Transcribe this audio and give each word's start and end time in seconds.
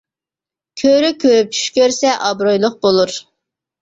كۆۋرۈك 0.81 1.19
كۆرۈپ 1.25 1.53
چۈش 1.57 1.69
كۆرسە 1.77 2.15
ئابرۇيلۇق 2.25 2.81
بولۇر. 2.87 3.15